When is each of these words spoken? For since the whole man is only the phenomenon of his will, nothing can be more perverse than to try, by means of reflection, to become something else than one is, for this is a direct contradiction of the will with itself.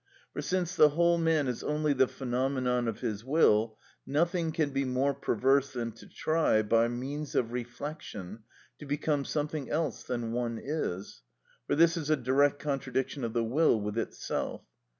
For 0.33 0.41
since 0.41 0.75
the 0.75 0.89
whole 0.89 1.19
man 1.19 1.47
is 1.47 1.61
only 1.63 1.93
the 1.93 2.07
phenomenon 2.07 2.87
of 2.87 3.01
his 3.01 3.23
will, 3.23 3.77
nothing 4.03 4.51
can 4.51 4.71
be 4.71 4.83
more 4.83 5.13
perverse 5.13 5.73
than 5.73 5.91
to 5.91 6.07
try, 6.07 6.63
by 6.63 6.87
means 6.87 7.35
of 7.35 7.51
reflection, 7.51 8.39
to 8.79 8.87
become 8.87 9.25
something 9.25 9.69
else 9.69 10.01
than 10.03 10.31
one 10.31 10.57
is, 10.59 11.21
for 11.67 11.75
this 11.75 11.97
is 11.97 12.09
a 12.09 12.15
direct 12.17 12.57
contradiction 12.57 13.23
of 13.23 13.33
the 13.33 13.43
will 13.43 13.79
with 13.79 13.95
itself. 13.99 14.63